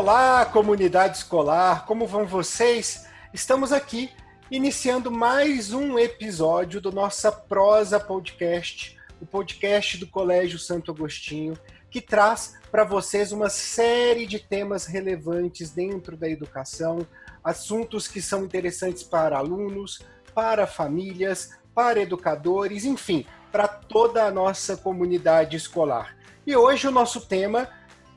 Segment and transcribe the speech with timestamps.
[0.00, 3.06] Olá, comunidade escolar, como vão vocês?
[3.34, 4.10] Estamos aqui
[4.50, 11.52] iniciando mais um episódio do nossa Prosa Podcast, o podcast do Colégio Santo Agostinho,
[11.90, 17.06] que traz para vocês uma série de temas relevantes dentro da educação,
[17.44, 20.00] assuntos que são interessantes para alunos,
[20.34, 26.16] para famílias, para educadores, enfim, para toda a nossa comunidade escolar.
[26.46, 27.68] E hoje o nosso tema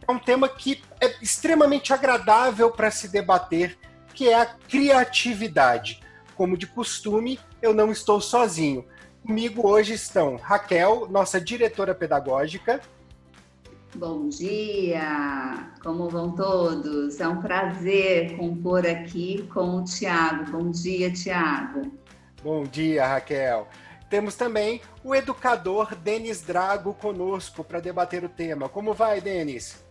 [0.07, 3.77] é um tema que é extremamente agradável para se debater,
[4.13, 6.01] que é a criatividade.
[6.35, 8.85] Como de costume, eu não estou sozinho.
[9.25, 12.81] Comigo hoje estão Raquel, nossa diretora pedagógica.
[13.95, 15.71] Bom dia!
[15.83, 17.19] Como vão todos?
[17.19, 20.51] É um prazer compor aqui com o Tiago.
[20.51, 21.91] Bom dia, Tiago.
[22.43, 23.67] Bom dia, Raquel.
[24.09, 28.67] Temos também o educador Denis Drago conosco para debater o tema.
[28.67, 29.83] Como vai, Denis?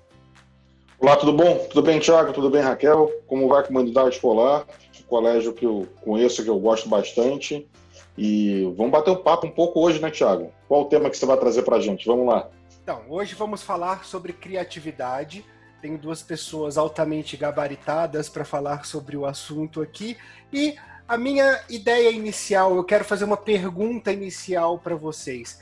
[1.02, 1.58] Olá, tudo bom?
[1.68, 2.32] Tudo bem, Tiago?
[2.32, 3.10] Tudo bem, Raquel?
[3.26, 4.64] Como vai a comunidade escolar?
[5.00, 7.68] Um colégio que eu conheço, que eu gosto bastante.
[8.16, 10.52] E vamos bater um papo um pouco hoje, né, Tiago?
[10.68, 12.06] Qual o tema que você vai trazer para a gente?
[12.06, 12.48] Vamos lá.
[12.80, 15.44] Então, hoje vamos falar sobre criatividade.
[15.80, 20.16] Tenho duas pessoas altamente gabaritadas para falar sobre o assunto aqui.
[20.52, 20.76] E
[21.08, 25.58] a minha ideia inicial, eu quero fazer uma pergunta inicial para vocês.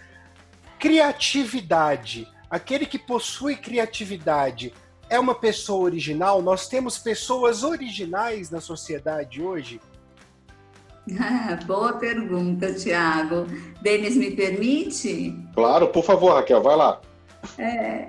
[0.79, 4.75] Criatividade, aquele que possui criatividade,
[5.11, 6.41] é uma pessoa original?
[6.41, 9.81] Nós temos pessoas originais na sociedade hoje?
[11.67, 13.47] Boa pergunta, Tiago.
[13.83, 15.37] Denis, me permite?
[15.53, 17.01] Claro, por favor, Raquel, vai lá.
[17.59, 18.09] É,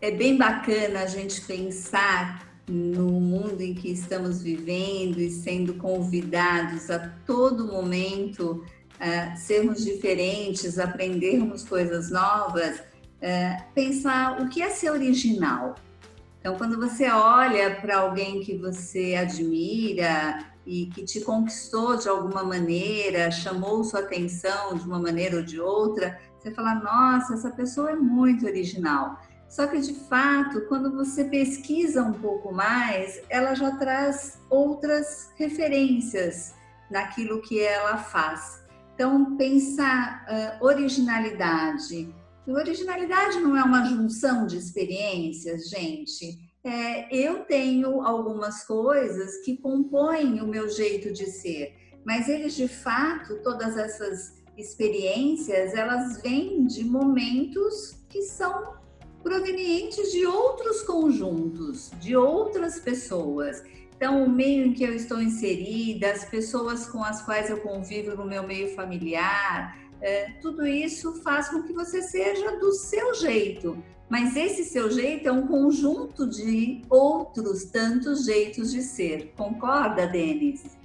[0.00, 6.90] é bem bacana a gente pensar no mundo em que estamos vivendo e sendo convidados
[6.90, 8.64] a todo momento
[9.00, 12.82] a sermos diferentes, aprendermos coisas novas,
[13.74, 15.74] pensar o que é ser original.
[16.48, 22.42] Então, quando você olha para alguém que você admira e que te conquistou de alguma
[22.42, 27.90] maneira, chamou sua atenção de uma maneira ou de outra, você fala: nossa, essa pessoa
[27.90, 29.20] é muito original.
[29.46, 36.54] Só que, de fato, quando você pesquisa um pouco mais, ela já traz outras referências
[36.90, 38.64] naquilo que ela faz.
[38.94, 42.08] Então, pensar uh, originalidade.
[42.48, 46.38] E originalidade não é uma junção de experiências, gente.
[46.64, 51.74] É, eu tenho algumas coisas que compõem o meu jeito de ser,
[52.06, 58.78] mas eles, de fato, todas essas experiências, elas vêm de momentos que são
[59.22, 63.62] provenientes de outros conjuntos, de outras pessoas.
[63.94, 68.16] Então, o meio em que eu estou inserida, as pessoas com as quais eu convivo
[68.16, 73.82] no meu meio familiar, é, tudo isso faz com que você seja do seu jeito.
[74.08, 79.32] Mas esse seu jeito é um conjunto de outros tantos jeitos de ser.
[79.36, 80.78] Concorda, Denis?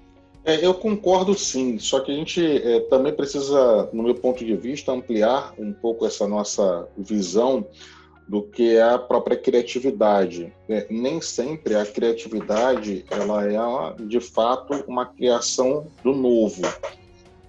[0.45, 4.55] É, eu concordo sim, só que a gente é, também precisa, no meu ponto de
[4.57, 7.65] vista, ampliar um pouco essa nossa visão
[8.27, 10.53] do que é a própria criatividade.
[10.67, 16.61] É, nem sempre a criatividade ela é de fato uma criação do novo,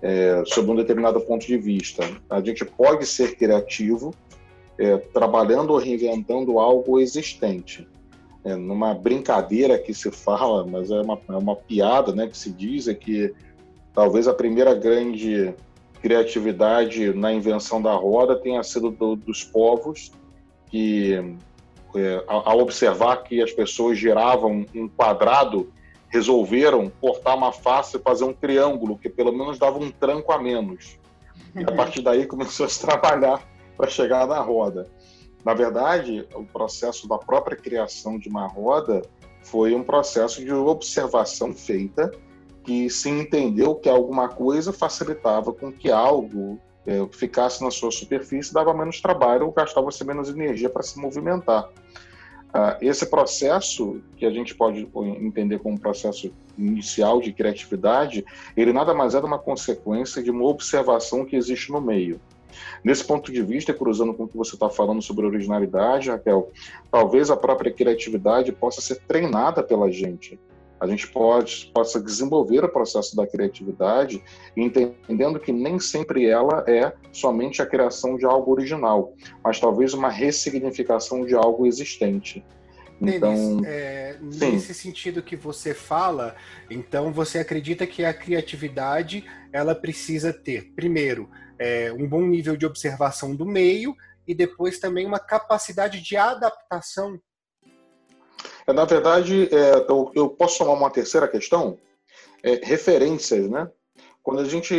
[0.05, 2.05] é, sob um determinado ponto de vista.
[2.29, 4.15] A gente pode ser criativo
[4.79, 7.89] é, trabalhando ou reinventando algo existente.
[8.45, 12.51] É, numa brincadeira que se fala, mas é uma, é uma piada né, que se
[12.51, 13.33] diz, é que
[13.95, 15.55] talvez a primeira grande
[16.03, 20.13] criatividade na invenção da roda tenha sido do, dos povos
[20.67, 21.15] que,
[21.97, 25.73] é, ao observar que as pessoas giravam um quadrado,
[26.15, 30.41] resolveram cortar uma face e fazer um triângulo, que pelo menos dava um tranco a
[30.41, 30.97] menos.
[31.57, 33.43] E a partir daí começou a se trabalhar
[33.77, 34.89] para chegar na roda.
[35.45, 39.03] Na verdade, o processo da própria criação de uma roda
[39.43, 42.13] foi um processo de observação feita
[42.63, 48.55] que se entendeu que alguma coisa facilitava com que algo é, ficasse na sua superfície,
[48.55, 51.69] dava menos trabalho ou gastava-se menos energia para se movimentar.
[52.57, 54.89] Ah, esse processo, que a gente pode
[55.21, 58.25] entender como um processo inicial de criatividade,
[58.57, 62.21] ele nada mais é uma consequência de uma observação que existe no meio.
[62.85, 66.53] Nesse ponto de vista, cruzando com o que você está falando sobre originalidade, Raquel,
[66.93, 70.39] talvez a própria criatividade possa ser treinada pela gente
[70.85, 74.23] a gente pode possa desenvolver o processo da criatividade,
[74.57, 80.11] entendendo que nem sempre ela é somente a criação de algo original, mas talvez uma
[80.11, 82.45] ressignificação de algo existente.
[83.01, 86.37] Então, Denis, é, nesse sentido que você fala,
[86.71, 91.29] então você acredita que a criatividade ela precisa ter, primeiro,
[91.59, 93.95] é, um bom nível de observação do meio
[94.27, 97.19] e depois também uma capacidade de adaptação
[98.73, 101.79] na verdade, é, eu, eu, posso somar uma terceira questão?
[102.43, 103.71] É, referências, né?
[104.23, 104.75] Quando a gente,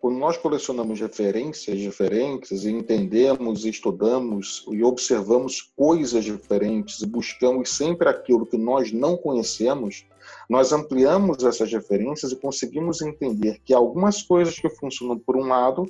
[0.00, 8.08] quando nós colecionamos referências diferentes e entendemos, estudamos e observamos coisas diferentes e buscamos sempre
[8.08, 10.06] aquilo que nós não conhecemos,
[10.48, 15.84] nós ampliamos essas referências e conseguimos entender que algumas coisas que funcionam por um lado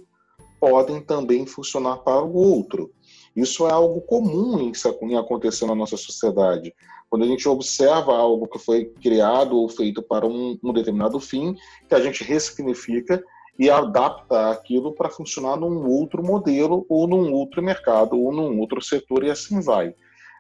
[0.59, 2.91] podem também funcionar para o outro.
[3.37, 4.73] Isso é algo comum
[5.03, 6.75] em acontecer na nossa sociedade.
[7.11, 11.55] Quando a gente observa algo que foi criado ou feito para um, um determinado fim,
[11.87, 13.23] que a gente ressignifica
[13.59, 18.83] e adapta aquilo para funcionar num outro modelo, ou num outro mercado, ou num outro
[18.83, 19.94] setor, e assim vai.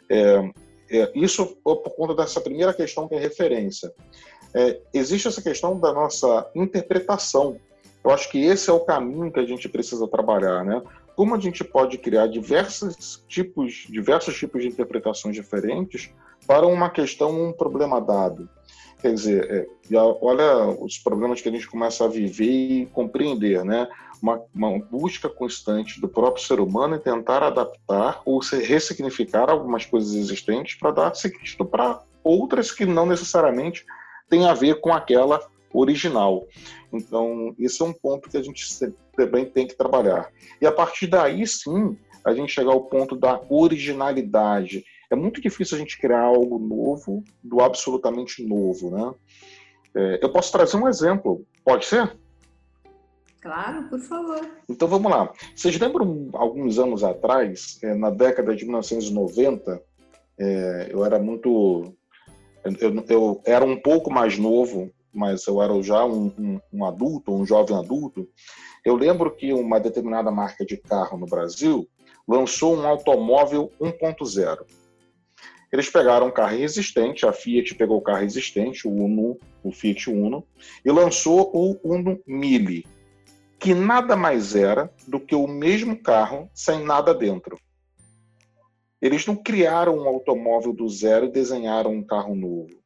[0.08, 0.50] É,
[0.90, 3.92] é, isso por conta dessa primeira questão que é referência.
[4.54, 7.58] É, existe essa questão da nossa interpretação.
[8.02, 10.82] Eu acho que esse é o caminho que a gente precisa trabalhar, né?
[11.16, 16.10] Como a gente pode criar diversos tipos, diversos tipos de interpretações diferentes
[16.46, 18.46] para uma questão, um problema dado.
[19.00, 23.88] Quer dizer, é, olha os problemas que a gente começa a viver e compreender, né?
[24.20, 30.14] Uma, uma, busca constante do próprio ser humano em tentar adaptar ou ressignificar algumas coisas
[30.14, 33.84] existentes para dar sentido para outras que não necessariamente
[34.28, 35.40] têm a ver com aquela
[35.76, 36.46] original.
[36.92, 38.64] Então, esse é um ponto que a gente
[39.16, 40.30] também tem que trabalhar.
[40.60, 45.76] E a partir daí, sim, a gente chegar ao ponto da originalidade é muito difícil
[45.76, 49.14] a gente criar algo novo do absolutamente novo, né?
[49.94, 52.16] É, eu posso trazer um exemplo, pode ser?
[53.40, 54.40] Claro, por favor.
[54.68, 55.32] Então vamos lá.
[55.54, 59.80] Vocês lembram alguns anos atrás, é, na década de 1990,
[60.38, 61.94] é, eu era muito.
[62.80, 67.32] Eu, eu, era um pouco mais novo, mas eu era já um, um, um adulto,
[67.32, 68.28] um jovem adulto.
[68.84, 71.88] Eu lembro que uma determinada marca de carro no Brasil
[72.28, 74.58] lançou um automóvel 1.0.
[75.72, 80.08] Eles pegaram um carro existente, a Fiat pegou o carro existente, o Uno, o Fiat
[80.10, 80.46] Uno,
[80.84, 82.86] e lançou o Uno Mille,
[83.58, 87.58] que nada mais era do que o mesmo carro sem nada dentro.
[89.02, 92.80] Eles não criaram um automóvel do zero e desenharam um carro novo.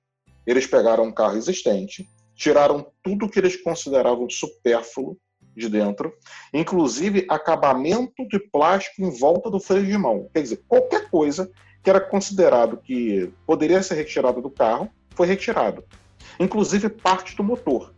[0.47, 2.09] Eles pegaram um carro existente,
[2.41, 5.15] tiraram tudo que eles consideravam supérfluo
[5.55, 6.11] de dentro,
[6.55, 10.27] inclusive acabamento de plástico em volta do freio de mão.
[10.33, 11.51] Quer dizer, qualquer coisa
[11.83, 15.85] que era considerado que poderia ser retirado do carro, foi retirado.
[16.39, 17.93] Inclusive parte do motor.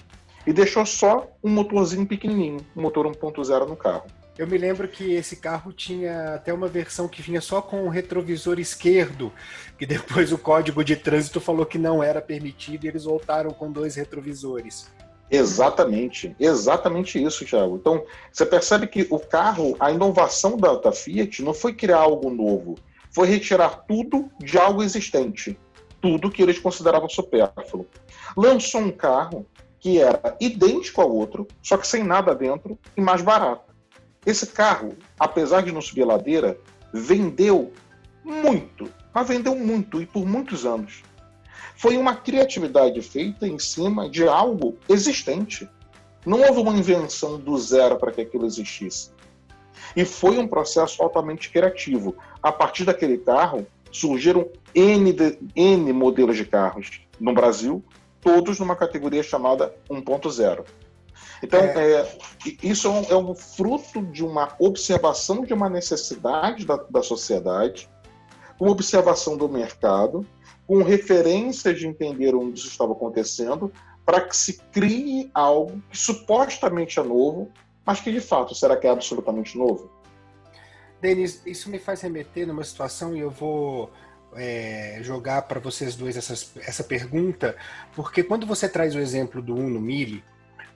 [0.45, 4.07] E deixou só um motorzinho pequenininho, um motor 1.0 no carro.
[4.39, 7.91] Eu me lembro que esse carro tinha até uma versão que vinha só com o
[7.91, 9.31] retrovisor esquerdo,
[9.79, 13.71] que depois o código de trânsito falou que não era permitido e eles voltaram com
[13.71, 14.91] dois retrovisores.
[15.31, 17.77] Exatamente, exatamente isso, Thiago.
[17.77, 22.31] Então, você percebe que o carro, a inovação da, da Fiat não foi criar algo
[22.31, 22.77] novo,
[23.11, 25.59] foi retirar tudo de algo existente,
[26.01, 27.87] tudo que eles consideravam supérfluo.
[28.37, 29.47] Lançou um carro
[29.79, 33.72] que era idêntico ao outro, só que sem nada dentro e mais barato.
[34.25, 36.59] Esse carro, apesar de não subir a ladeira,
[36.93, 37.73] vendeu
[38.25, 41.03] muito, mas vendeu muito e por muitos anos.
[41.77, 45.69] Foi uma criatividade feita em cima de algo existente.
[46.25, 49.11] Não houve uma invenção do zero para que aquilo existisse.
[49.97, 52.15] E foi um processo altamente criativo.
[52.41, 57.85] A partir daquele carro, surgiram N, de, N modelos de carros no Brasil,
[58.21, 60.65] todos numa categoria chamada 1.0.
[61.43, 62.01] Então, é.
[62.01, 62.19] É,
[62.63, 67.91] isso é um, é um, fruto de uma observação de uma necessidade da, da sociedade,
[68.61, 70.25] uma observação do mercado,
[70.67, 73.73] com referências de entender onde isso estava acontecendo,
[74.07, 77.51] para que se crie algo que supostamente é novo,
[77.85, 79.91] mas que de fato será que é absolutamente novo?
[81.01, 83.91] Denis, isso me faz remeter numa situação e eu vou
[84.35, 87.57] é, jogar para vocês dois essas, essa pergunta,
[87.95, 90.23] porque quando você traz o exemplo do Uno Mille,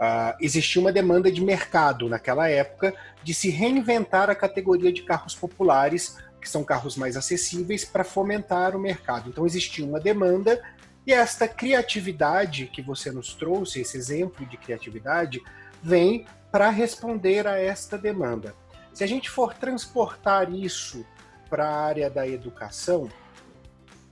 [0.01, 5.35] uh, existia uma demanda de mercado naquela época de se reinventar a categoria de carros
[5.35, 9.29] populares, que são carros mais acessíveis, para fomentar o mercado.
[9.29, 10.63] Então existia uma demanda
[11.07, 15.41] e esta criatividade que você nos trouxe, esse exemplo de criatividade,
[15.81, 18.55] vem para responder a esta demanda.
[18.93, 21.07] Se a gente for transportar isso
[21.49, 23.09] para a área da educação,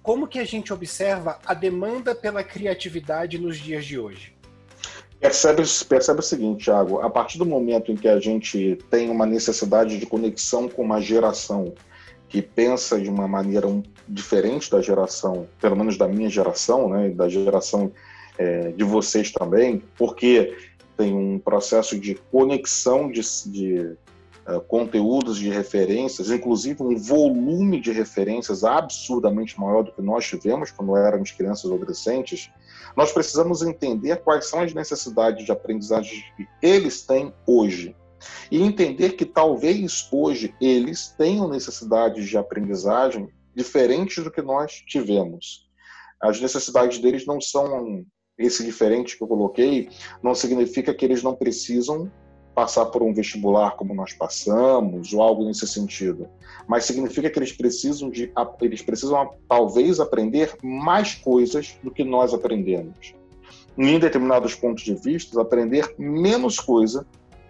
[0.02, 4.33] como que a gente observa a demanda pela criatividade nos dias de hoje?
[5.20, 9.24] Percebe, percebe o seguinte, Thiago, a partir do momento em que a gente tem uma
[9.24, 11.72] necessidade de conexão com uma geração
[12.28, 13.68] que pensa de uma maneira
[14.08, 17.92] diferente da geração, pelo menos da minha geração, né, da geração
[18.36, 20.54] é, de vocês também, porque
[20.96, 23.96] tem um processo de conexão de, de
[24.46, 30.70] uh, conteúdos de referências, inclusive um volume de referências absurdamente maior do que nós tivemos
[30.70, 32.50] quando éramos crianças ou adolescentes,
[32.96, 37.96] nós precisamos entender quais são as necessidades de aprendizagem que eles têm hoje.
[38.50, 45.68] E entender que talvez hoje eles tenham necessidades de aprendizagem diferentes do que nós tivemos.
[46.22, 48.04] As necessidades deles não são
[48.38, 49.90] esse diferente que eu coloquei,
[50.22, 52.10] não significa que eles não precisam
[52.54, 56.28] passar por um vestibular como nós passamos ou algo nesse sentido,
[56.68, 62.32] mas significa que eles precisam de eles precisam talvez aprender mais coisas do que nós
[62.32, 63.14] aprendemos.
[63.76, 67.04] Em determinados pontos de vista, aprender menos coisa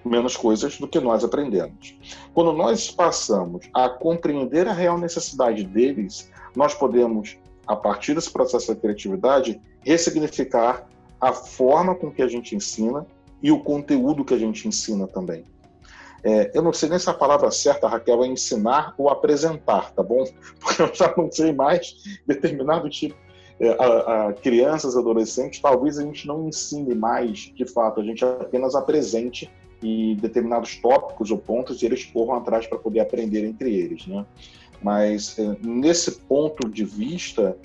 [0.04, 1.96] menos coisas do que nós aprendemos.
[2.34, 8.68] Quando nós passamos a compreender a real necessidade deles, nós podemos, a partir desse processo
[8.68, 10.86] da criatividade, ressignificar
[11.20, 13.06] a forma com que a gente ensina
[13.44, 15.44] e o conteúdo que a gente ensina também.
[16.22, 20.02] É, eu não sei nem se a palavra certa, Raquel, é ensinar ou apresentar, tá
[20.02, 20.24] bom?
[20.58, 21.94] Porque eu já não sei mais
[22.26, 23.14] determinado tipo.
[23.60, 28.24] É, a, a crianças, adolescentes, talvez a gente não ensine mais, de fato, a gente
[28.24, 29.48] apenas apresente
[29.80, 34.24] e determinados tópicos ou pontos e eles corram atrás para poder aprender entre eles, né?
[34.82, 37.56] Mas é, nesse ponto de vista,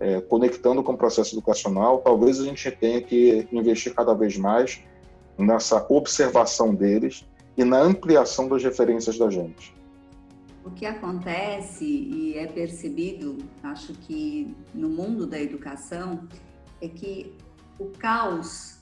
[0.00, 4.82] é, conectando com o processo educacional, talvez a gente tenha que investir cada vez mais
[5.38, 7.24] nessa observação deles
[7.56, 9.74] e na ampliação das referências da gente.
[10.64, 16.28] O que acontece e é percebido, acho que no mundo da educação,
[16.80, 17.34] é que
[17.78, 18.78] o caos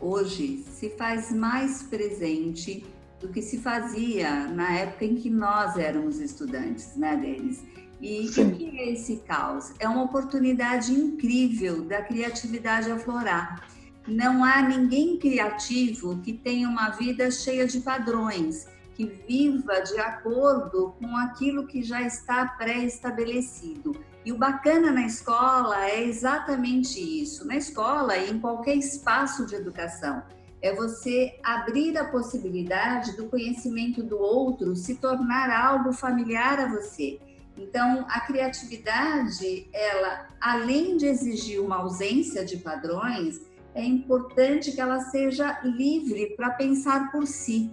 [0.00, 2.84] hoje se faz mais presente
[3.20, 7.62] do que se fazia na época em que nós éramos estudantes, né, deles.
[8.00, 8.48] E Sim.
[8.48, 9.72] o que é esse caos?
[9.78, 13.68] É uma oportunidade incrível da criatividade aflorar.
[14.06, 20.94] Não há ninguém criativo que tenha uma vida cheia de padrões, que viva de acordo
[20.98, 23.92] com aquilo que já está pré-estabelecido.
[24.24, 27.46] E o bacana na escola é exatamente isso.
[27.46, 30.22] Na escola e em qualquer espaço de educação,
[30.62, 37.18] é você abrir a possibilidade do conhecimento do outro se tornar algo familiar a você.
[37.56, 43.40] Então, a criatividade, ela, além de exigir uma ausência de padrões,
[43.74, 47.70] é importante que ela seja livre para pensar por si.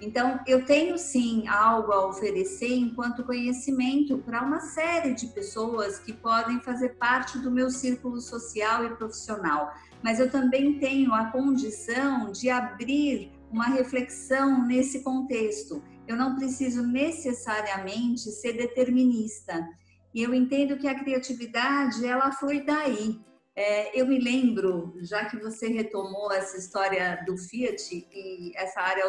[0.00, 6.12] Então, eu tenho sim algo a oferecer enquanto conhecimento para uma série de pessoas que
[6.12, 12.32] podem fazer parte do meu círculo social e profissional, mas eu também tenho a condição
[12.32, 15.82] de abrir uma reflexão nesse contexto.
[16.08, 19.68] Eu não preciso necessariamente ser determinista.
[20.14, 23.20] E eu entendo que a criatividade, ela foi daí.
[23.56, 29.04] É, eu me lembro, já que você retomou essa história do Fiat, e essa área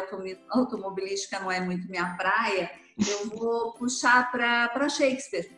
[0.50, 5.50] automobilística não é muito minha praia, eu vou puxar para Shakespeare.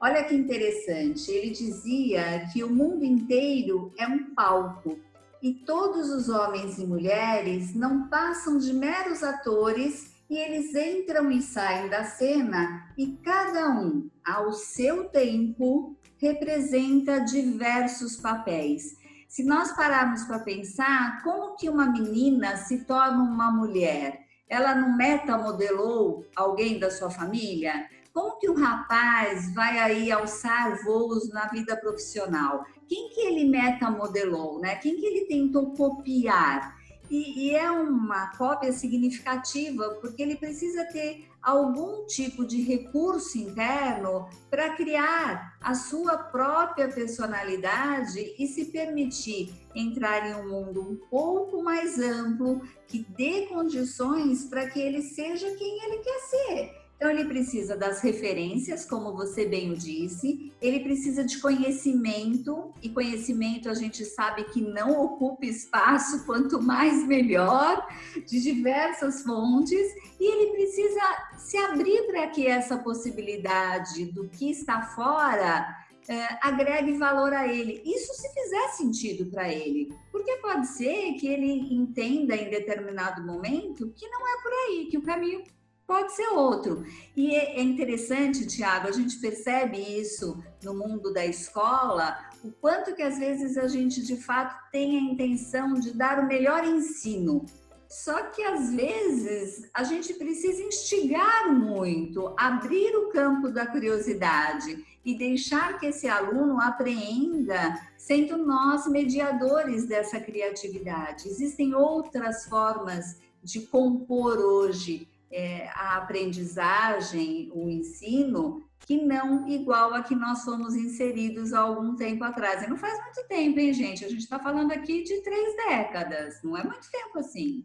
[0.00, 4.96] Olha que interessante, ele dizia que o mundo inteiro é um palco
[5.42, 11.40] e todos os homens e mulheres não passam de meros atores e eles entram e
[11.40, 18.96] saem da cena e cada um, ao seu tempo, representa diversos papéis.
[19.26, 24.26] Se nós pararmos para pensar, como que uma menina se torna uma mulher?
[24.48, 27.86] Ela não metamodelou alguém da sua família?
[28.12, 32.64] Como que um rapaz vai aí alçar voos na vida profissional?
[32.88, 34.76] Quem que ele metamodelou, né?
[34.76, 36.77] Quem que ele tentou copiar?
[37.10, 44.28] E, e, é uma cópia significativa, porque ele precisa ter algum tipo de recurso interno
[44.50, 51.62] para criar a sua própria personalidade e se permitir entrar em um mundo um pouco
[51.62, 56.87] mais amplo, que dê condições para que ele seja quem ele quer ser.
[56.98, 62.88] Então, ele precisa das referências, como você bem o disse, ele precisa de conhecimento, e
[62.88, 67.86] conhecimento a gente sabe que não ocupa espaço, quanto mais melhor,
[68.26, 69.86] de diversas fontes,
[70.18, 71.00] e ele precisa
[71.36, 75.68] se abrir para que essa possibilidade do que está fora
[76.08, 77.80] é, agregue valor a ele.
[77.84, 79.94] Isso se fizer sentido para ele.
[80.10, 84.98] Porque pode ser que ele entenda em determinado momento que não é por aí, que
[84.98, 85.44] o caminho
[85.88, 86.84] pode ser outro.
[87.16, 92.94] E é, é interessante, Tiago, a gente percebe isso no mundo da escola, o quanto
[92.94, 97.46] que às vezes a gente de fato tem a intenção de dar o melhor ensino.
[97.88, 105.16] Só que às vezes a gente precisa instigar muito, abrir o campo da curiosidade e
[105.16, 111.28] deixar que esse aluno apreenda, sendo nós mediadores dessa criatividade.
[111.28, 120.02] Existem outras formas de compor hoje é, a aprendizagem, o ensino, que não igual a
[120.02, 122.62] que nós fomos inseridos há algum tempo atrás.
[122.62, 124.04] E não faz muito tempo, hein, gente?
[124.04, 127.64] A gente está falando aqui de três décadas, não é muito tempo assim.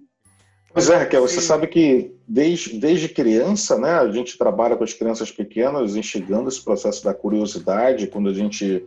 [0.73, 4.93] Pois é, Raquel, você sabe que desde, desde criança, né, a gente trabalha com as
[4.93, 8.83] crianças pequenas, instigando esse processo da curiosidade, quando a gente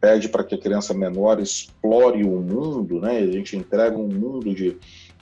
[0.00, 4.52] pede para que a criança menor explore o mundo, né, a gente entrega um mundo
[4.52, 4.76] de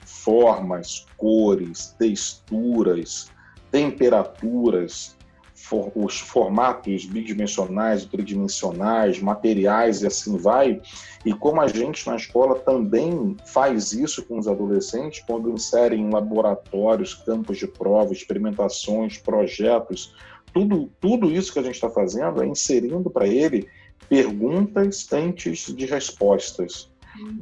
[0.09, 3.31] formas, cores, texturas,
[3.71, 5.15] temperaturas,
[5.53, 10.81] for, os formatos bidimensionais, tridimensionais, materiais e assim vai.
[11.23, 16.09] E como a gente na escola também faz isso com os adolescentes, quando inserem em
[16.09, 20.13] laboratórios, campos de prova, experimentações, projetos,
[20.51, 23.67] tudo, tudo isso que a gente está fazendo é inserindo para ele
[24.09, 26.89] perguntas antes de respostas.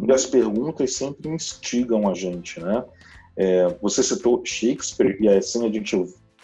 [0.07, 2.84] E as perguntas sempre instigam a gente, né?
[3.36, 5.96] É, você citou Shakespeare, e assim a gente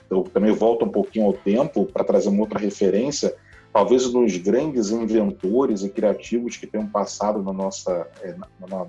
[0.10, 3.36] eu também volto um pouquinho ao tempo para trazer uma outra referência,
[3.74, 8.86] talvez um dos grandes inventores e criativos que tenham passado na nossa, é, na, na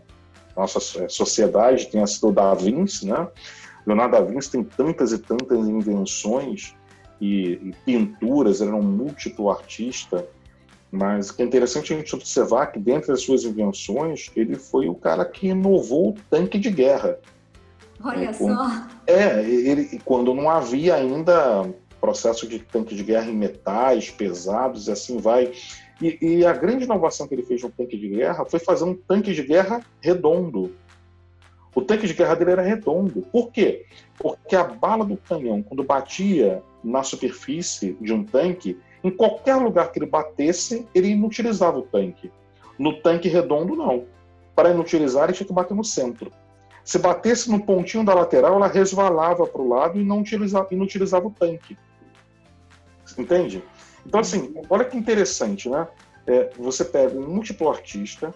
[0.55, 3.27] nossa é, sociedade tenha sido o Da Vinci, né?
[3.87, 6.75] Leonardo da Vinci tem tantas e tantas invenções
[7.21, 10.27] e, e pinturas, era um múltiplo artista,
[10.95, 14.89] mas o que é interessante a gente observar que, dentre as suas invenções, ele foi
[14.89, 17.19] o cara que inovou o tanque de guerra.
[18.03, 18.87] Olha é, só.
[19.07, 21.69] É, ele, quando não havia ainda
[22.01, 25.53] processo de tanque de guerra em metais pesados e assim vai.
[26.03, 28.95] E, e, a grande inovação que ele fez no tanque de guerra foi fazer um
[28.95, 30.75] tanque de guerra redondo.
[31.75, 33.23] O tanque de guerra dele era redondo.
[33.33, 33.87] Por quê?
[34.19, 39.93] Porque a bala do canhão, quando batia na superfície de um tanque, em qualquer lugar
[39.93, 42.33] que ele batesse, ele inutilizava o tanque.
[42.79, 44.07] No tanque redondo, não.
[44.57, 46.33] Para inutilizar, ele tinha que bater no centro.
[46.83, 51.27] Se batesse no pontinho da lateral, ela resvalava para o lado e não utilizava, inutilizava
[51.27, 51.77] o tanque.
[53.19, 53.63] Entende?
[54.07, 55.87] Então, assim, olha que interessante, né?
[56.27, 58.35] É, você pega um múltiplo artista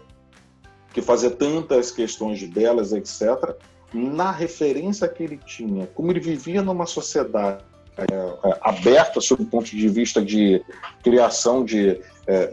[0.92, 3.57] que fazia tantas questões belas, etc.,
[3.92, 7.64] na referência que ele tinha, como ele vivia numa sociedade
[7.98, 10.62] é, é, aberta sob o ponto de vista de
[11.02, 12.50] criação de é,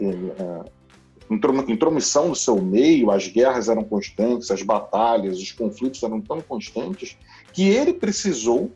[1.68, 7.16] intromissão no seu meio, as guerras eram constantes, as batalhas, os conflitos eram tão constantes,
[7.52, 8.72] que ele precisou,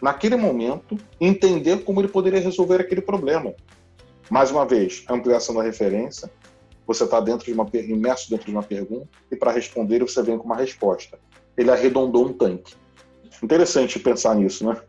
[0.00, 3.54] naquele momento, entender como ele poderia resolver aquele problema.
[4.30, 6.30] Mais uma vez, ampliação da referência,
[6.86, 10.38] você está dentro de uma imerso dentro de uma pergunta e para responder você vem
[10.38, 11.18] com uma resposta.
[11.56, 12.74] Ele arredondou um tanque.
[13.42, 14.80] Interessante pensar nisso, né?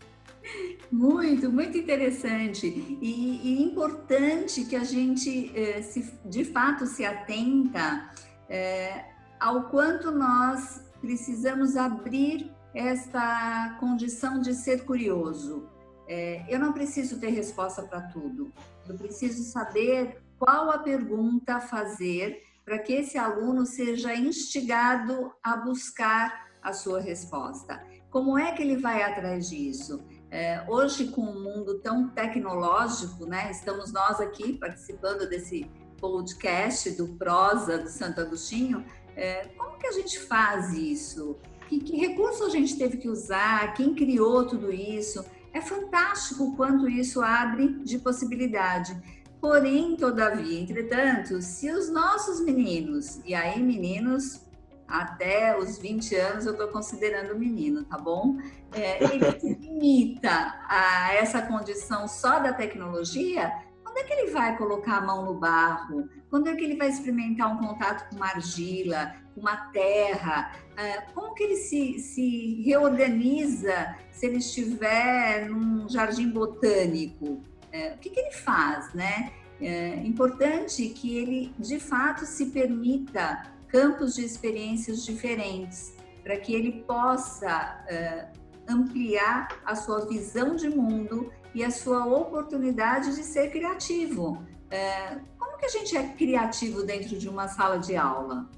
[0.92, 2.68] Muito, muito interessante
[3.02, 8.12] e, e importante que a gente eh, se, de fato se atenta
[8.48, 9.06] eh,
[9.40, 15.68] ao quanto nós precisamos abrir esta condição de ser curioso.
[16.08, 18.52] Eh, eu não preciso ter resposta para tudo.
[18.88, 26.46] Eu preciso saber qual a pergunta fazer para que esse aluno seja instigado a buscar
[26.62, 27.82] a sua resposta.
[28.10, 30.04] Como é que ele vai atrás disso?
[30.36, 35.66] É, hoje, com um mundo tão tecnológico, né, estamos nós aqui participando desse
[35.98, 38.86] podcast do Prosa do Santo Agostinho.
[39.16, 41.38] É, como que a gente faz isso?
[41.70, 43.74] Que, que recurso a gente teve que usar?
[43.76, 45.24] Quem criou tudo isso?
[45.54, 48.94] É fantástico o quanto isso abre de possibilidade.
[49.40, 54.42] Porém, todavia, entretanto, se os nossos meninos, e aí meninos
[54.88, 58.38] até os 20 anos eu estou considerando menino, tá bom?
[58.74, 60.30] É, ele se limita
[60.68, 63.52] a essa condição só da tecnologia,
[63.96, 66.10] quando é que ele vai colocar a mão no barro?
[66.30, 70.52] Quando é que ele vai experimentar um contato com uma argila, com uma terra?
[70.76, 77.42] É, como que ele se, se reorganiza se ele estiver num jardim botânico?
[77.72, 79.32] É, o que, que ele faz, né?
[79.62, 83.44] É importante que ele, de fato, se permita
[83.76, 91.30] campos de experiências diferentes, para que ele possa uh, ampliar a sua visão de mundo
[91.54, 94.42] e a sua oportunidade de ser criativo.
[94.72, 98.50] Uh, como que a gente é criativo dentro de uma sala de aula?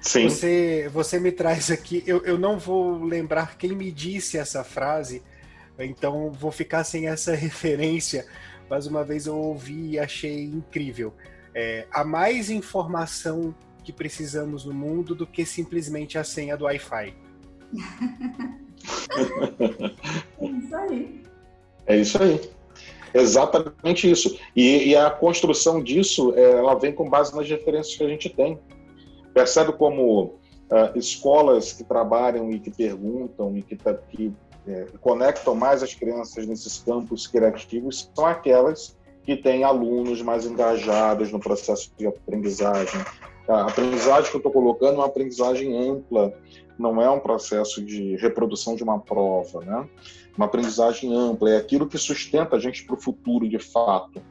[0.00, 0.28] Sim.
[0.28, 5.20] Você, você me traz aqui, eu, eu não vou lembrar quem me disse essa frase,
[5.76, 8.24] então vou ficar sem essa referência,
[8.70, 11.12] mas uma vez eu ouvi e achei incrível.
[11.52, 13.52] É, há mais informação
[13.84, 17.14] que precisamos no mundo do que simplesmente a senha do Wi-Fi.
[20.40, 21.22] é isso aí.
[21.86, 22.40] É isso aí.
[23.14, 24.36] Exatamente isso.
[24.56, 28.28] E, e, a construção disso, é, ela vem com base nas referências que a gente
[28.28, 28.58] tem.
[29.32, 33.76] Percebe como uh, escolas que trabalham e que perguntam e que,
[34.10, 34.32] que
[34.66, 41.30] é, conectam mais as crianças nesses campos criativos são aquelas que têm alunos mais engajados
[41.30, 43.00] no processo de aprendizagem.
[43.46, 46.32] A aprendizagem que eu estou colocando é uma aprendizagem ampla,
[46.78, 49.88] não é um processo de reprodução de uma prova, né?
[50.36, 54.22] Uma aprendizagem ampla, é aquilo que sustenta a gente para o futuro, de fato.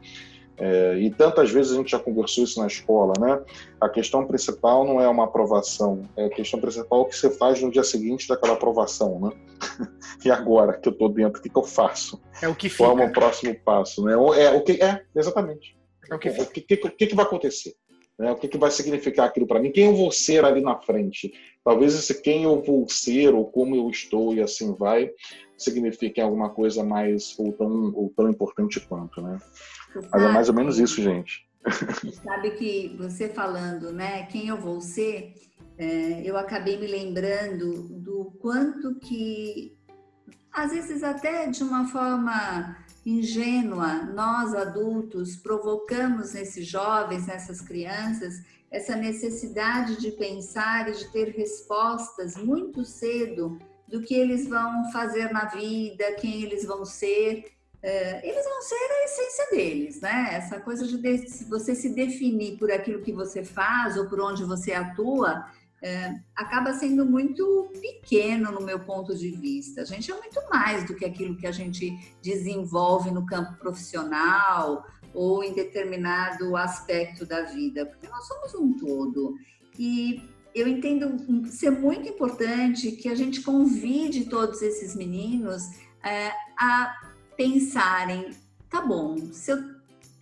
[0.58, 3.42] É, e tantas vezes a gente já conversou isso na escola, né?
[3.82, 7.62] A questão principal não é uma aprovação, é a questão principal o que você faz
[7.62, 9.32] no dia seguinte daquela aprovação, né?
[10.24, 12.22] e agora que eu estou dentro, o que, que, eu faço?
[12.42, 12.84] É o que fica.
[12.84, 14.14] Qual é o próximo passo, né?
[14.14, 15.76] É o que é, exatamente.
[16.10, 17.74] É o que, o que, que, que vai acontecer?
[18.18, 18.32] Né?
[18.32, 19.72] O que, que vai significar aquilo para mim?
[19.72, 21.34] Quem eu vou ser ali na frente?
[21.64, 25.12] Talvez esse quem eu vou ser ou como eu estou e assim vai
[25.58, 29.38] signifique alguma coisa mais ou tão, ou tão importante quanto, né?
[30.12, 31.48] Mas é mais ou menos isso, gente.
[32.24, 34.26] Sabe que você falando, né?
[34.26, 35.34] Quem eu vou ser?
[35.78, 39.76] É, eu acabei me lembrando do quanto que,
[40.52, 48.96] às vezes até de uma forma ingênua, nós adultos provocamos nesses jovens, nessas crianças, essa
[48.96, 55.46] necessidade de pensar e de ter respostas muito cedo do que eles vão fazer na
[55.46, 57.46] vida, quem eles vão ser.
[57.84, 60.30] É, eles vão ser a essência deles, né?
[60.32, 60.98] Essa coisa de
[61.50, 65.46] você se definir por aquilo que você faz ou por onde você atua,
[65.84, 69.82] é, acaba sendo muito pequeno no meu ponto de vista.
[69.82, 74.86] A gente é muito mais do que aquilo que a gente desenvolve no campo profissional
[75.14, 79.36] ou em determinado aspecto da vida, porque nós somos um todo.
[79.78, 80.24] E
[80.56, 81.18] eu entendo
[81.52, 85.64] ser muito importante que a gente convide todos esses meninos
[86.02, 86.96] é, a
[87.36, 88.30] pensarem:
[88.70, 89.73] tá bom, se eu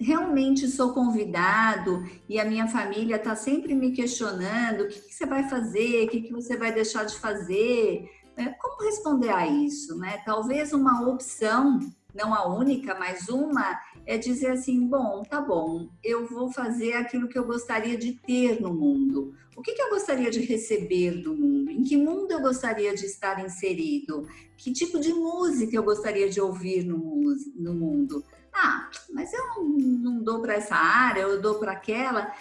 [0.01, 5.25] realmente sou convidado e a minha família está sempre me questionando o que, que, você
[5.25, 9.97] vai fazer, o que, que você vai deixar de fazer, é, como responder a isso,
[9.97, 10.21] né?
[10.25, 11.79] Talvez uma opção,
[12.13, 17.27] não a única, mas uma, é dizer assim, bom, tá bom, eu vou fazer aquilo
[17.27, 19.33] que eu gostaria de ter no mundo.
[19.55, 21.69] O que, que eu gostaria de receber do mundo?
[21.69, 24.27] Em que mundo eu gostaria de estar inserido?
[24.57, 28.23] Que tipo de música eu gostaria de ouvir no, no mundo?
[28.53, 32.33] Ah, mas eu não, não dou para essa área, eu dou para aquela.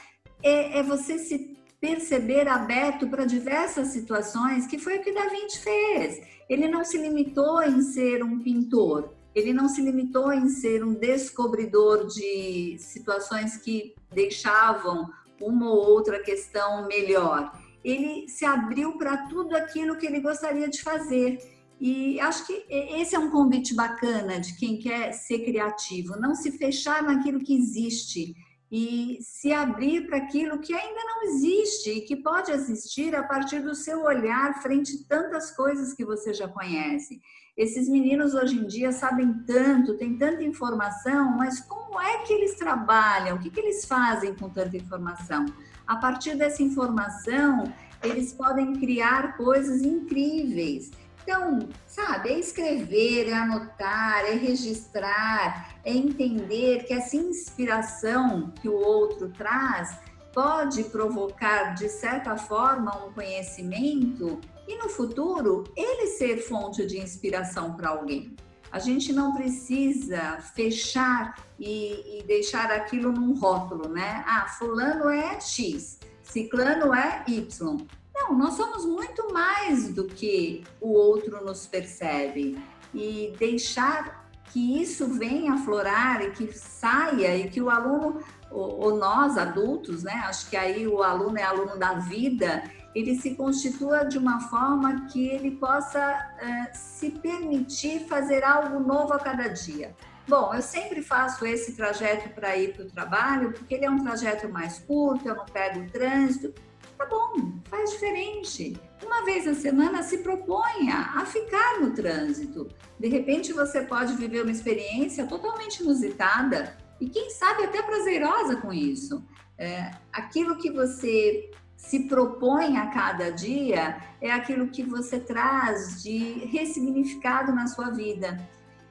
[0.42, 5.59] É, é, você se perceber aberto para diversas situações, que foi o que Da Vinci
[5.61, 6.20] fez.
[6.49, 10.92] Ele não se limitou em ser um pintor, ele não se limitou em ser um
[10.92, 15.09] descobridor de situações que deixavam
[15.40, 17.53] uma ou outra questão melhor.
[17.83, 21.38] Ele se abriu para tudo aquilo que ele gostaria de fazer.
[21.81, 26.53] E acho que esse é um convite bacana de quem quer ser criativo, não se
[26.53, 28.35] fechar naquilo que existe
[28.71, 33.61] e se abrir para aquilo que ainda não existe e que pode existir a partir
[33.61, 37.21] do seu olhar frente a tantas coisas que você já conhece.
[37.57, 42.55] Esses meninos hoje em dia sabem tanto, têm tanta informação, mas como é que eles
[42.57, 43.37] trabalham?
[43.37, 45.47] O que, que eles fazem com tanta informação?
[45.87, 47.64] A partir dessa informação,
[48.05, 50.90] eles podem criar coisas incríveis.
[51.22, 58.74] Então, sabe, é escrever, é anotar, é registrar, é entender que essa inspiração que o
[58.74, 59.98] outro traz
[60.33, 67.74] pode provocar, de certa forma, um conhecimento e no futuro ele ser fonte de inspiração
[67.74, 68.37] para alguém.
[68.72, 74.24] A gente não precisa fechar e, e, deixar aquilo num rótulo, né?
[74.26, 77.78] Ah, fulano é X, ciclano é Y.
[78.20, 82.62] Não, nós somos muito mais do que o outro nos percebe.
[82.92, 89.38] E deixar que isso venha aflorar e que saia e que o aluno, ou nós
[89.38, 90.12] adultos, né?
[90.26, 95.06] Acho que aí o aluno é aluno da vida, ele se constitua de uma forma
[95.06, 96.00] que ele possa
[96.42, 99.94] uh, se permitir fazer algo novo a cada dia.
[100.26, 104.02] Bom, eu sempre faço esse trajeto para ir para o trabalho, porque ele é um
[104.02, 106.52] trajeto mais curto, eu não pego o trânsito,
[107.00, 108.78] Tá bom, faz diferente.
[109.02, 112.68] Uma vez na semana se proponha a ficar no trânsito.
[112.98, 118.70] De repente você pode viver uma experiência totalmente inusitada e quem sabe até prazerosa com
[118.70, 119.24] isso.
[119.56, 126.44] É, aquilo que você se propõe a cada dia é aquilo que você traz de
[126.48, 128.46] ressignificado na sua vida.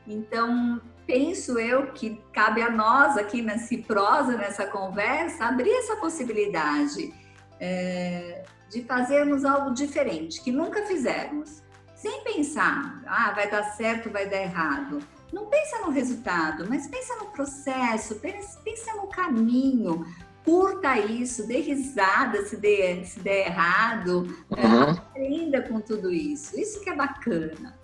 [0.07, 7.13] Então, penso eu que cabe a nós aqui nessa prosa, nessa conversa, abrir essa possibilidade
[7.59, 11.61] é, de fazermos algo diferente, que nunca fizemos,
[11.95, 14.99] sem pensar, ah, vai dar certo, vai dar errado.
[15.33, 20.05] Não pensa no resultado, mas pensa no processo, pensa, no caminho,
[20.43, 24.89] curta isso, dê risada se der, se der errado, é, uhum.
[24.89, 26.59] aprenda com tudo isso.
[26.59, 27.77] Isso que é bacana.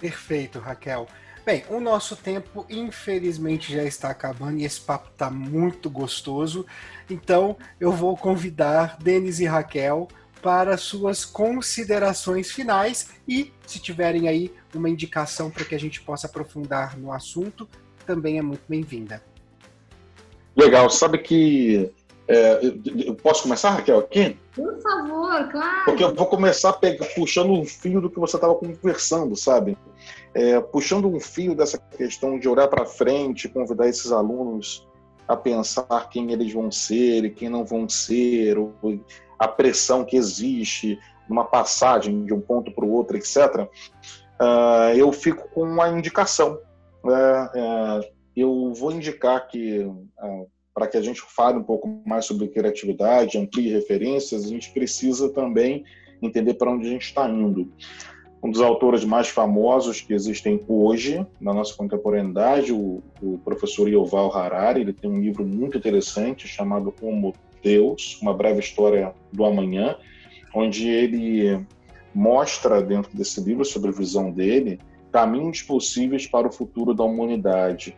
[0.00, 1.06] Perfeito, Raquel.
[1.44, 6.64] Bem, o nosso tempo infelizmente já está acabando e esse papo está muito gostoso.
[7.08, 10.08] Então eu vou convidar Denis e Raquel
[10.40, 16.26] para suas considerações finais e, se tiverem aí uma indicação para que a gente possa
[16.26, 17.68] aprofundar no assunto,
[18.06, 19.22] também é muito bem-vinda.
[20.56, 21.90] Legal, sabe que.
[22.26, 22.60] É,
[23.04, 24.38] eu posso começar, Raquel, aqui?
[24.54, 25.84] Por favor, claro.
[25.84, 26.78] Porque eu vou começar
[27.14, 29.76] puxando um fio do que você estava conversando, sabe?
[30.34, 34.86] É, puxando um fio dessa questão de olhar para frente, convidar esses alunos
[35.28, 38.74] a pensar quem eles vão ser e quem não vão ser, ou
[39.38, 43.36] a pressão que existe numa passagem de um ponto para o outro, etc.
[43.60, 43.68] Uh,
[44.40, 46.58] ah, eu fico com uma indicação.
[47.02, 49.88] Uh, uh, eu vou indicar que,
[50.74, 55.32] para que a gente fale um pouco mais sobre criatividade, amplie referências, a gente precisa
[55.32, 55.84] também
[56.20, 57.70] entender para onde a gente está indo.
[58.44, 64.36] Um dos autores mais famosos que existem hoje na nossa contemporaneidade, o, o professor Yuval
[64.36, 69.96] Harari, ele tem um livro muito interessante chamado Homo Deus, uma breve história do amanhã,
[70.54, 71.58] onde ele
[72.14, 74.78] mostra dentro desse livro, sobre a visão dele,
[75.10, 77.96] caminhos possíveis para o futuro da humanidade.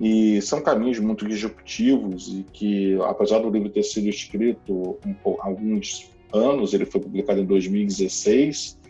[0.00, 4.98] E são caminhos muito disruptivos e que, apesar do livro ter sido escrito
[5.40, 8.82] há alguns anos, ele foi publicado em 2016,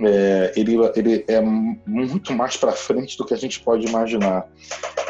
[0.00, 4.48] é, ele, ele é muito mais para frente do que a gente pode imaginar.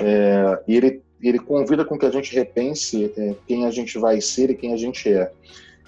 [0.00, 4.20] É, e ele ele convida com que a gente repense é, quem a gente vai
[4.20, 5.30] ser e quem a gente é.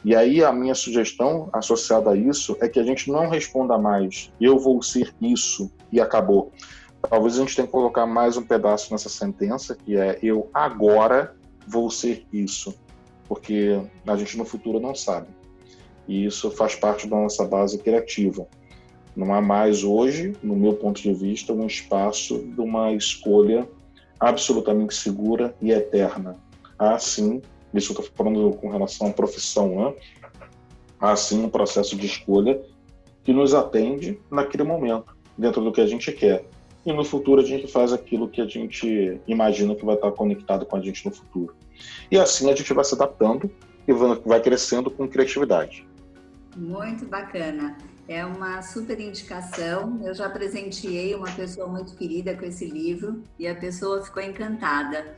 [0.04, 4.30] E aí a minha sugestão associada a isso é que a gente não responda mais
[4.40, 6.52] eu vou ser isso e acabou.
[7.10, 11.34] Talvez a gente tenha que colocar mais um pedaço nessa sentença que é eu agora
[11.66, 12.74] vou ser isso,
[13.26, 15.26] porque a gente no futuro não sabe.
[16.06, 18.46] E isso faz parte da nossa base criativa.
[19.16, 23.68] Não há mais hoje, no meu ponto de vista, um espaço de uma escolha
[24.18, 26.36] absolutamente segura e eterna.
[26.78, 27.40] Há sim,
[27.72, 29.94] isso eu estou falando com relação à profissão, né?
[31.00, 32.60] há sim um processo de escolha
[33.22, 36.44] que nos atende naquele momento, dentro do que a gente quer.
[36.84, 40.66] E no futuro a gente faz aquilo que a gente imagina que vai estar conectado
[40.66, 41.54] com a gente no futuro.
[42.10, 43.50] E assim a gente vai se adaptando
[43.86, 45.86] e vai crescendo com criatividade.
[46.56, 47.76] Muito bacana.
[48.06, 50.00] É uma super indicação.
[50.04, 55.16] Eu já presenteei uma pessoa muito querida com esse livro e a pessoa ficou encantada.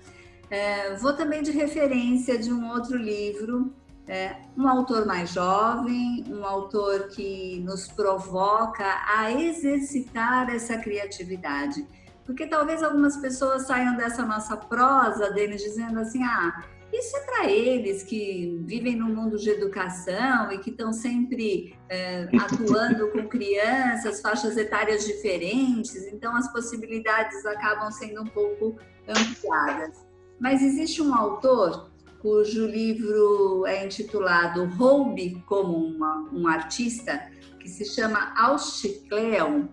[0.49, 3.75] É, vou também de referência de um outro livro,
[4.07, 8.85] é, um autor mais jovem, um autor que nos provoca
[9.17, 11.85] a exercitar essa criatividade.
[12.25, 16.65] Porque talvez algumas pessoas saiam dessa nossa prosa deles dizendo assim: ah,
[16.99, 22.29] isso é para eles que vivem no mundo de educação e que estão sempre é,
[22.39, 28.79] atuando com crianças, faixas etárias diferentes, então as possibilidades acabam sendo um pouco
[29.09, 30.07] ampliadas.
[30.39, 37.31] Mas existe um autor cujo livro é intitulado Roube como uma, um artista,
[37.61, 39.67] que se chama Auschicleon,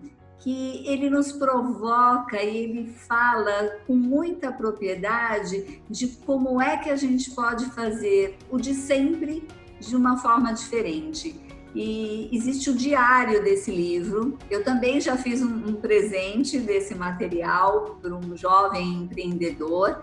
[0.44, 6.96] que ele nos provoca e ele fala com muita propriedade de como é que a
[6.96, 9.48] gente pode fazer o de sempre
[9.80, 11.34] de uma forma diferente.
[11.74, 14.38] E existe o diário desse livro.
[14.50, 20.02] Eu também já fiz um, presente desse material para um jovem empreendedor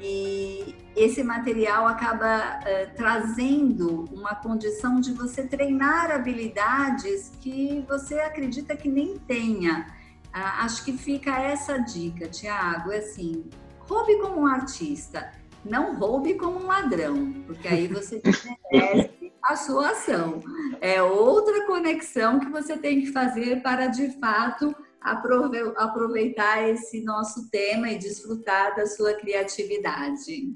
[0.00, 8.76] e esse material acaba uh, trazendo uma condição de você treinar habilidades que você acredita
[8.76, 9.86] que nem tenha.
[10.28, 13.44] Uh, acho que fica essa dica, Tiago, é assim,
[13.80, 15.32] roube como um artista,
[15.64, 20.40] não roube como um ladrão, porque aí você desmerece a sua ação.
[20.80, 27.90] É outra conexão que você tem que fazer para, de fato, aproveitar esse nosso tema
[27.90, 30.52] e desfrutar da sua criatividade.